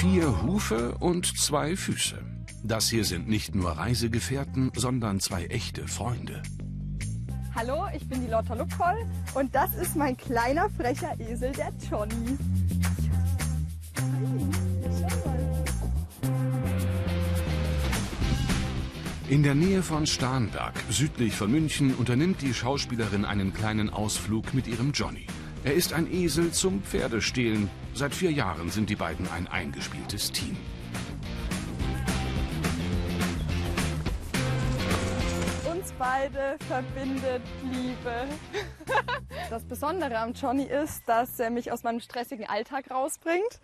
[0.00, 2.24] Vier Hufe und zwei Füße.
[2.64, 6.42] Das hier sind nicht nur Reisegefährten, sondern zwei echte Freunde.
[7.54, 8.96] Hallo, ich bin die Lotta Lupkoll
[9.34, 12.38] und das ist mein kleiner frecher Esel, der Johnny.
[19.28, 24.66] In der Nähe von Starnberg, südlich von München, unternimmt die Schauspielerin einen kleinen Ausflug mit
[24.66, 25.26] ihrem Johnny.
[25.62, 27.68] Er ist ein Esel zum Pferdestehlen.
[27.92, 30.56] Seit vier Jahren sind die beiden ein eingespieltes Team.
[35.70, 38.26] Uns beide verbindet Liebe.
[39.50, 43.60] Das Besondere am Johnny ist, dass er mich aus meinem stressigen Alltag rausbringt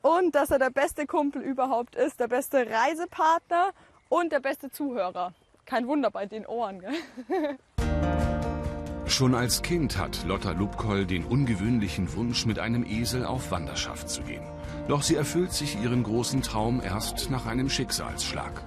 [0.00, 3.72] und dass er der beste Kumpel überhaupt ist, der beste Reisepartner
[4.08, 5.34] und der beste Zuhörer.
[5.66, 6.94] Kein Wunder bei den Ohren, gell?
[9.06, 14.22] Schon als Kind hat Lotta Lubkoll den ungewöhnlichen Wunsch, mit einem Esel auf Wanderschaft zu
[14.22, 14.42] gehen.
[14.88, 18.62] Doch sie erfüllt sich ihren großen Traum erst nach einem Schicksalsschlag.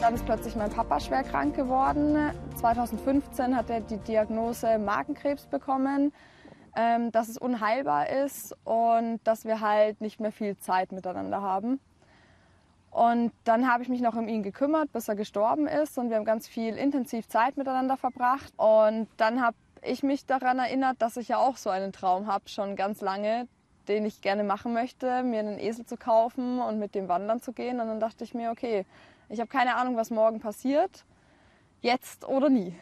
[0.00, 2.16] Dann ist plötzlich mein Papa schwer krank geworden.
[2.56, 6.12] 2015 hat er die Diagnose Magenkrebs bekommen
[6.78, 11.80] ähm, dass es unheilbar ist und dass wir halt nicht mehr viel Zeit miteinander haben.
[12.90, 16.16] Und dann habe ich mich noch um ihn gekümmert, bis er gestorben ist und wir
[16.16, 18.52] haben ganz viel intensiv Zeit miteinander verbracht.
[18.56, 22.48] Und dann habe ich mich daran erinnert, dass ich ja auch so einen Traum habe,
[22.48, 23.46] schon ganz lange,
[23.88, 27.52] den ich gerne machen möchte, mir einen Esel zu kaufen und mit dem wandern zu
[27.52, 27.80] gehen.
[27.80, 28.84] Und dann dachte ich mir, okay,
[29.28, 31.04] ich habe keine Ahnung, was morgen passiert,
[31.80, 32.74] jetzt oder nie.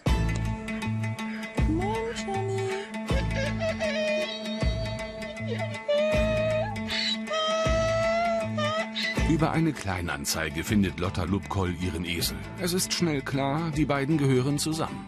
[9.28, 12.36] Über eine Kleinanzeige findet Lotta Lubkoll ihren Esel.
[12.60, 15.04] Es ist schnell klar, die beiden gehören zusammen.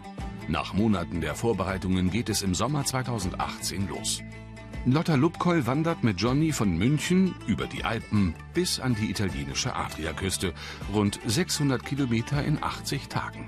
[0.49, 4.21] Nach Monaten der Vorbereitungen geht es im Sommer 2018 los.
[4.85, 10.53] Lotta Lubkoll wandert mit Johnny von München über die Alpen bis an die italienische Adriaküste,
[10.93, 13.45] rund 600 Kilometer in 80 Tagen.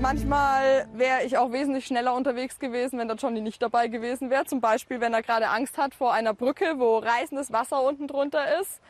[0.00, 4.44] Manchmal wäre ich auch wesentlich schneller unterwegs gewesen, wenn der Johnny nicht dabei gewesen wäre.
[4.44, 8.60] Zum Beispiel, wenn er gerade Angst hat vor einer Brücke, wo reißendes Wasser unten drunter
[8.60, 8.80] ist.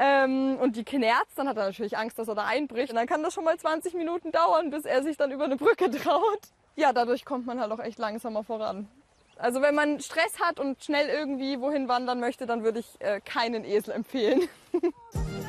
[0.00, 2.90] Ähm, und die knerzt, dann hat er natürlich Angst, dass er da einbricht.
[2.90, 5.56] Und dann kann das schon mal 20 Minuten dauern, bis er sich dann über eine
[5.56, 6.40] Brücke traut.
[6.76, 8.88] Ja, dadurch kommt man halt auch echt langsamer voran.
[9.36, 13.20] Also wenn man Stress hat und schnell irgendwie wohin wandern möchte, dann würde ich äh,
[13.20, 14.42] keinen Esel empfehlen.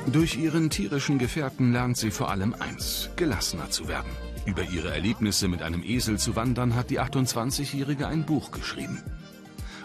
[0.06, 4.10] Durch ihren tierischen Gefährten lernt sie vor allem eins, gelassener zu werden.
[4.46, 9.02] Über ihre Erlebnisse mit einem Esel zu wandern hat die 28-Jährige ein Buch geschrieben.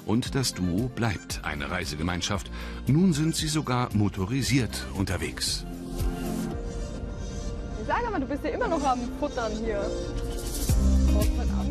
[0.05, 2.49] Und das Duo bleibt eine Reisegemeinschaft.
[2.87, 5.65] Nun sind sie sogar motorisiert unterwegs.
[7.87, 9.81] Sag mal, du bist ja immer noch am Futtern hier.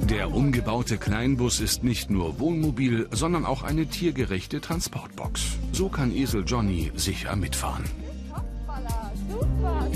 [0.08, 5.58] Der umgebaute Kleinbus ist nicht nur Wohnmobil, sondern auch eine tiergerechte Transportbox.
[5.72, 7.84] So kann Esel Johnny sicher mitfahren.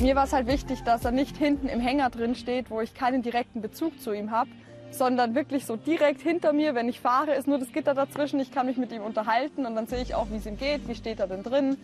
[0.02, 2.92] Mir war es halt wichtig, dass er nicht hinten im Hänger drin steht, wo ich
[2.92, 4.50] keinen direkten Bezug zu ihm habe,
[4.90, 6.74] sondern wirklich so direkt hinter mir.
[6.74, 8.40] Wenn ich fahre, ist nur das Gitter dazwischen.
[8.40, 10.88] Ich kann mich mit ihm unterhalten und dann sehe ich auch, wie es ihm geht,
[10.88, 11.76] wie steht er denn drin.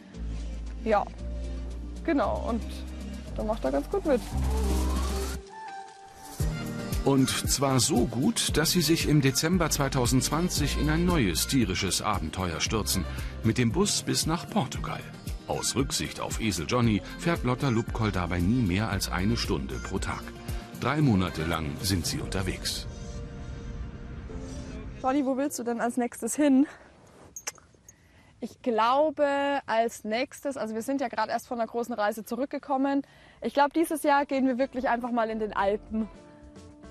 [0.84, 1.04] Ja,
[2.04, 2.44] genau.
[2.48, 2.60] Und
[3.36, 4.20] da macht er ganz gut mit.
[7.04, 12.60] Und zwar so gut, dass sie sich im Dezember 2020 in ein neues tierisches Abenteuer
[12.60, 13.04] stürzen.
[13.44, 15.00] Mit dem Bus bis nach Portugal.
[15.48, 19.98] Aus Rücksicht auf Esel Johnny fährt Lotta Lubkoll dabei nie mehr als eine Stunde pro
[19.98, 20.22] Tag.
[20.78, 22.86] Drei Monate lang sind sie unterwegs.
[25.02, 26.66] Johnny, wo willst du denn als nächstes hin?
[28.40, 33.02] Ich glaube, als nächstes, also wir sind ja gerade erst von einer großen Reise zurückgekommen.
[33.40, 36.08] Ich glaube, dieses Jahr gehen wir wirklich einfach mal in den Alpen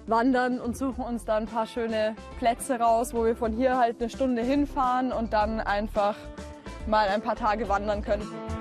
[0.07, 4.01] wandern und suchen uns da ein paar schöne Plätze raus, wo wir von hier halt
[4.01, 6.15] eine Stunde hinfahren und dann einfach
[6.87, 8.56] mal ein paar Tage wandern können.